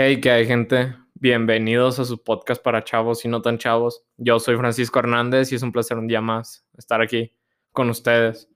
[0.00, 0.94] Hey, ¿qué hay gente?
[1.14, 4.06] Bienvenidos a su podcast para chavos y no tan chavos.
[4.16, 7.32] Yo soy Francisco Hernández y es un placer un día más estar aquí
[7.72, 8.48] con ustedes.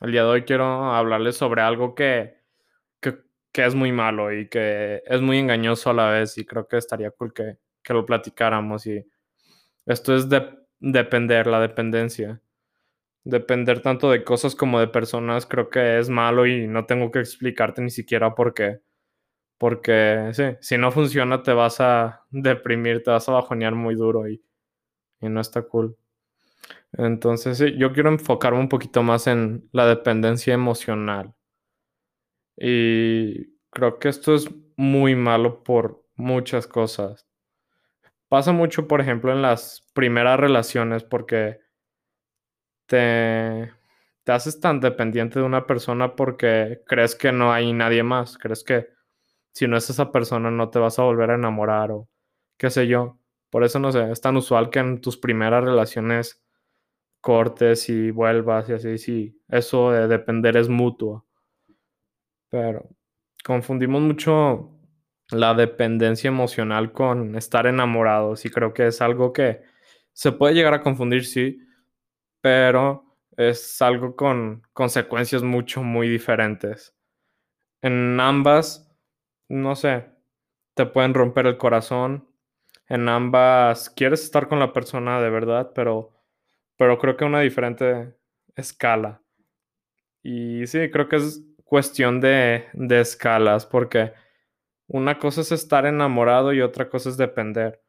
[0.00, 2.36] El día de hoy quiero hablarles sobre algo que,
[3.00, 3.16] que,
[3.64, 7.10] es muy malo y que es muy engañoso a la vez y creo que estaría
[7.10, 8.86] cool que, que lo platicáramos.
[8.86, 9.04] Y
[9.86, 12.40] esto es de, depender, la dependencia.
[13.24, 17.18] Depender tanto de cosas como de personas creo que es malo y no tengo que
[17.18, 18.84] explicarte ni siquiera por qué
[19.58, 24.28] porque sí, si no funciona te vas a deprimir, te vas a bajonear muy duro
[24.28, 24.42] y,
[25.20, 25.96] y no está cool.
[26.92, 31.34] Entonces, sí, yo quiero enfocarme un poquito más en la dependencia emocional.
[32.56, 37.26] Y creo que esto es muy malo por muchas cosas.
[38.28, 41.60] Pasa mucho, por ejemplo, en las primeras relaciones porque
[42.86, 43.72] te,
[44.24, 48.64] te haces tan dependiente de una persona porque crees que no hay nadie más, crees
[48.64, 48.93] que
[49.54, 52.08] si no es esa persona no te vas a volver a enamorar o
[52.58, 53.18] qué sé yo.
[53.50, 56.42] Por eso no sé, es tan usual que en tus primeras relaciones
[57.20, 61.26] cortes y vuelvas y así, sí, eso de depender es mutuo.
[62.50, 62.88] Pero
[63.44, 64.70] confundimos mucho
[65.30, 69.62] la dependencia emocional con estar enamorados y creo que es algo que
[70.12, 71.60] se puede llegar a confundir, sí,
[72.40, 76.94] pero es algo con consecuencias mucho, muy diferentes.
[77.82, 78.83] En ambas
[79.48, 80.06] no sé,
[80.74, 82.28] te pueden romper el corazón.
[82.88, 86.12] En ambas quieres estar con la persona de verdad, pero,
[86.76, 88.14] pero creo que una diferente
[88.56, 89.22] escala.
[90.22, 94.12] Y sí, creo que es cuestión de, de escalas, porque
[94.88, 97.82] una cosa es estar enamorado y otra cosa es depender.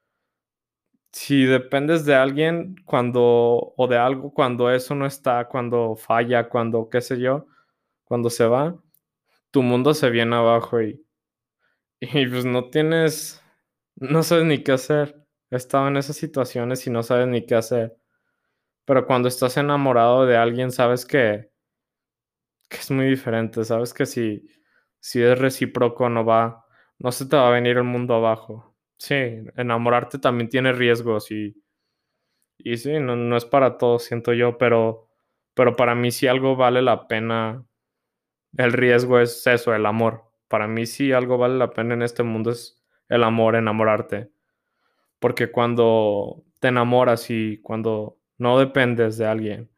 [1.11, 6.89] Si dependes de alguien cuando, o de algo cuando eso no está, cuando falla, cuando
[6.89, 7.47] qué sé yo,
[8.03, 8.75] cuando se va,
[9.51, 11.04] tu mundo se viene abajo y,
[11.99, 13.41] y pues no tienes,
[13.95, 15.25] no sabes ni qué hacer.
[15.51, 17.97] He estado en esas situaciones y no sabes ni qué hacer.
[18.85, 21.51] Pero cuando estás enamorado de alguien, sabes que,
[22.69, 23.63] que es muy diferente.
[23.65, 24.47] Sabes que si,
[24.99, 26.65] si es recíproco, no va,
[26.99, 28.75] no se te va a venir el mundo abajo.
[28.97, 29.15] Sí,
[29.57, 31.55] enamorarte también tiene riesgos y,
[32.57, 35.09] y sí, no, no es para todos, siento yo, pero,
[35.53, 37.65] pero para mí si algo vale la pena,
[38.57, 42.23] el riesgo es eso, el amor para mí si algo vale la pena en este
[42.23, 44.31] mundo es el amor, enamorarte.
[45.19, 49.69] Porque cuando te enamoras y cuando no dependes de alguien,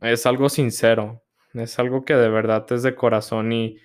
[0.00, 1.22] es algo sincero,
[1.54, 3.78] es algo que de verdad es de corazón y,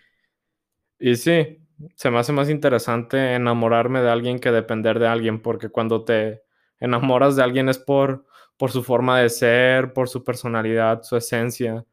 [1.00, 1.59] y sí,
[1.96, 6.44] se me hace más interesante enamorarme de alguien que depender de alguien, porque cuando te
[6.80, 8.25] enamoras de alguien es por,
[8.57, 11.86] por su forma de ser, por su personalidad, su esencia,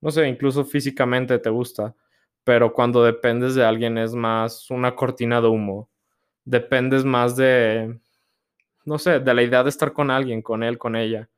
[0.00, 1.94] no sé, incluso físicamente te gusta
[2.44, 5.90] pero cuando dependes de alguien es más una cortina de humo.
[6.44, 7.98] Dependes más de,
[8.84, 11.30] no sé, de la idea de estar con alguien, con él, con ella.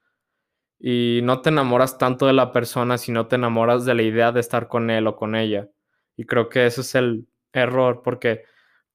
[0.79, 4.41] Y no te enamoras tanto de la persona, sino te enamoras de la idea de
[4.41, 5.69] estar con él o con ella.
[6.17, 8.45] Y creo que ese es el error, porque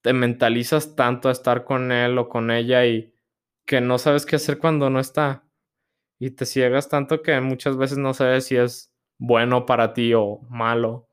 [0.01, 3.13] te mentalizas tanto a estar con él o con ella y
[3.65, 5.45] que no sabes qué hacer cuando no está.
[6.19, 10.41] Y te ciegas tanto que muchas veces no sabes si es bueno para ti o
[10.49, 11.07] malo.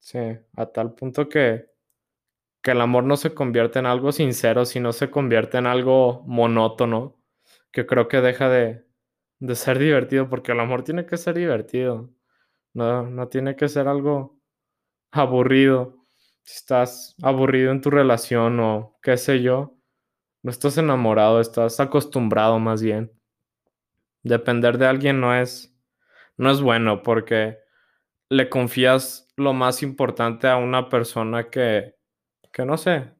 [0.00, 0.18] Sí,
[0.56, 1.66] a tal punto que,
[2.62, 7.20] que el amor no se convierte en algo sincero, sino se convierte en algo monótono,
[7.72, 8.86] que creo que deja de,
[9.40, 12.10] de ser divertido, porque el amor tiene que ser divertido,
[12.74, 14.40] no, no tiene que ser algo
[15.12, 16.06] aburrido.
[16.44, 19.76] Si estás aburrido en tu relación o qué sé yo,
[20.42, 23.12] no estás enamorado, estás acostumbrado más bien.
[24.22, 25.76] Depender de alguien no es,
[26.36, 27.58] no es bueno porque
[28.30, 31.94] le confías lo más importante a una persona que,
[32.52, 33.12] que no sé,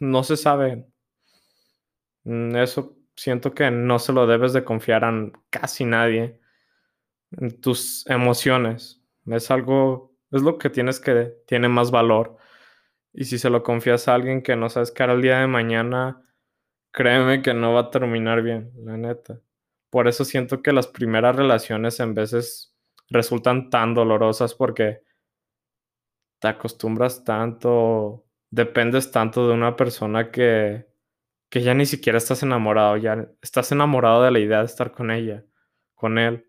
[0.00, 0.86] no se sabe.
[2.24, 5.12] Mm, eso siento que no se lo debes de confiar a
[5.50, 6.40] casi nadie.
[7.32, 9.02] En tus emociones.
[9.26, 12.36] Es algo, es lo que tienes que tiene más valor.
[13.12, 15.46] Y si se lo confías a alguien que no sabes que hará el día de
[15.46, 16.22] mañana,
[16.92, 19.40] créeme que no va a terminar bien, la neta.
[19.90, 22.69] Por eso siento que las primeras relaciones en veces
[23.10, 25.02] resultan tan dolorosas porque
[26.40, 30.86] te acostumbras tanto, dependes tanto de una persona que,
[31.50, 35.10] que ya ni siquiera estás enamorado, ya estás enamorado de la idea de estar con
[35.10, 35.44] ella,
[35.94, 36.46] con él.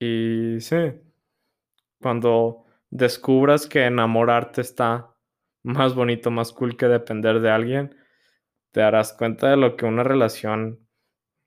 [0.00, 0.76] Y sí,
[2.00, 5.14] cuando descubras que enamorarte está
[5.62, 7.96] más bonito, más cool que depender de alguien,
[8.72, 10.86] te darás cuenta de lo que una relación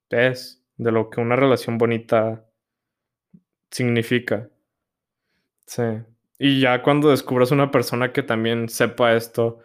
[0.09, 2.46] es, de lo que una relación bonita
[3.71, 4.49] significa.
[5.65, 5.83] Sí.
[6.39, 9.59] Y ya cuando descubras una persona que también sepa esto,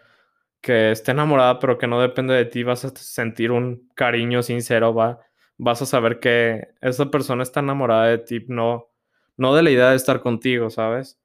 [0.61, 4.95] que esté enamorada, pero que no depende de ti, vas a sentir un cariño sincero,
[4.95, 5.21] va,
[5.59, 8.91] vas a saber que esa persona está enamorada de ti, no,
[9.37, 11.21] no de la idea de estar contigo, ¿sabes?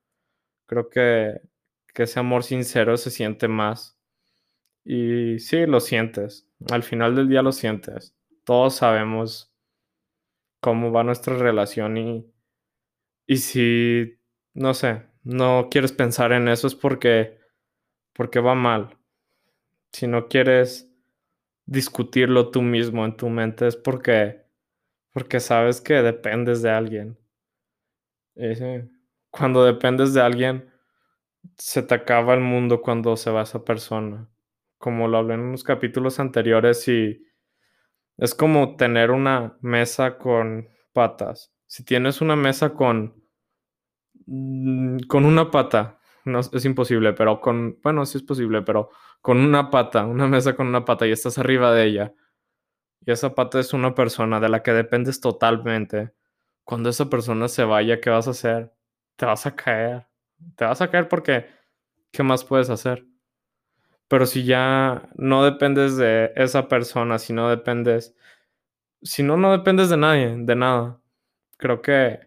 [0.66, 1.42] Creo que,
[1.94, 3.98] que ese amor sincero se siente más.
[4.84, 6.50] Y sí, lo sientes.
[6.72, 8.16] Al final del día lo sientes.
[8.44, 9.54] Todos sabemos
[10.62, 12.26] cómo va nuestra relación y,
[13.28, 14.20] y si,
[14.54, 17.38] no sé, no quieres pensar en eso es porque,
[18.14, 18.98] porque va mal.
[19.94, 20.90] Si no quieres
[21.66, 24.44] discutirlo tú mismo en tu mente es porque,
[25.14, 27.18] porque sabes que dependes de alguien.
[29.30, 30.70] cuando dependes de alguien,
[31.58, 34.30] se te acaba el mundo cuando se va esa persona.
[34.80, 37.26] Como lo hablé en unos capítulos anteriores y
[38.18, 41.54] es como tener una mesa con patas.
[41.68, 43.14] Si tienes una mesa con
[44.26, 48.90] mm, con una pata, no es imposible, pero con bueno, sí es posible, pero
[49.22, 52.14] con una pata, una mesa con una pata y estás arriba de ella.
[53.06, 56.14] Y esa pata es una persona de la que dependes totalmente.
[56.64, 58.74] Cuando esa persona se vaya, ¿qué vas a hacer?
[59.16, 60.08] Te vas a caer.
[60.56, 61.48] Te vas a caer porque
[62.12, 63.06] ¿qué más puedes hacer?
[64.08, 68.16] Pero si ya no dependes de esa persona, si no dependes,
[69.02, 71.00] si no, no dependes de nadie, de nada.
[71.58, 72.20] Creo que,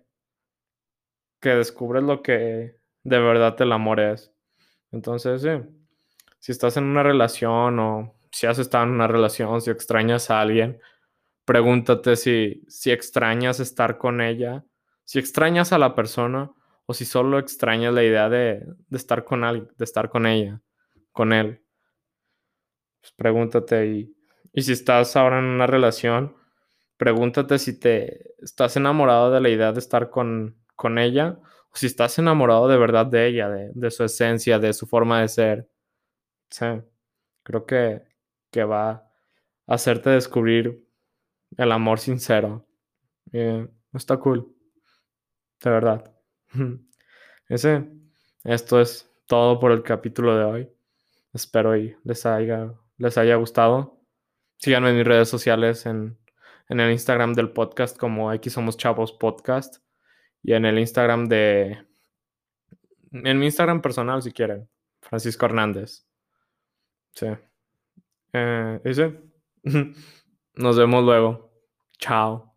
[1.41, 4.33] que descubres lo que de verdad el amor es.
[4.93, 5.51] Entonces, sí,
[6.39, 10.41] si estás en una relación o si has estado en una relación, si extrañas a
[10.41, 10.81] alguien,
[11.45, 14.65] pregúntate si, si extrañas estar con ella,
[15.05, 16.53] si extrañas a la persona
[16.87, 20.61] o si solo extrañas la idea de, de estar con alguien, de estar con ella,
[21.13, 21.63] con él.
[23.01, 24.17] Pues pregúntate y,
[24.53, 26.37] y si estás ahora en una relación,
[27.01, 31.39] pregúntate si te estás enamorado de la idea de estar con, con ella
[31.73, 35.23] o si estás enamorado de verdad de ella, de, de su esencia, de su forma
[35.23, 35.71] de ser.
[36.51, 36.67] Sí,
[37.43, 38.03] creo que,
[38.51, 39.11] que va a
[39.67, 40.87] hacerte descubrir
[41.57, 42.67] el amor sincero.
[43.95, 44.55] está cool.
[45.65, 46.15] De verdad.
[47.49, 47.89] Ese,
[48.45, 50.71] esto es todo por el capítulo de hoy.
[51.33, 54.03] Espero y les haya, les haya gustado.
[54.59, 56.20] Síganme en mis redes sociales en,
[56.71, 59.79] en el Instagram del podcast como X Somos Chavos Podcast
[60.43, 61.85] y en el Instagram de...
[63.11, 64.69] En mi Instagram personal si quieren.
[65.03, 66.07] Francisco Hernández.
[67.13, 67.27] Sí.
[68.33, 69.21] Eh.
[70.55, 71.51] Nos vemos luego.
[71.99, 72.50] Chao.